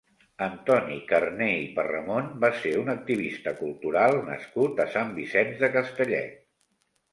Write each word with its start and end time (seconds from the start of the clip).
Antoni 0.43 0.95
Carné 1.11 1.49
i 1.65 1.67
Parramon 1.75 2.31
va 2.45 2.51
ser 2.63 2.73
un 2.85 2.89
activista 2.95 3.55
cultural 3.61 4.19
nascut 4.33 4.85
a 4.87 4.91
Sant 4.97 5.15
Vicenç 5.21 5.63
de 5.63 5.73
Castellet. 5.79 6.45